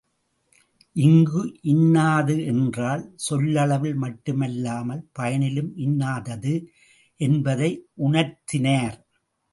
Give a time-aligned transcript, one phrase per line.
[0.95, 1.41] இங்கு
[1.63, 6.55] இன்னாத என்றதால் சொல்லளவில் மட்டுமல்லாமல் பயனிலும் இன்னாதது
[7.19, 7.71] என்பதை
[7.99, 8.97] உணர்த்தினார்.